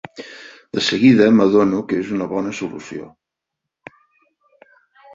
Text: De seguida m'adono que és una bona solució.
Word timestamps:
De 0.77 0.81
seguida 0.85 1.27
m'adono 1.35 1.83
que 1.91 2.01
és 2.05 2.11
una 2.17 2.29
bona 2.33 2.57
solució. 2.63 3.13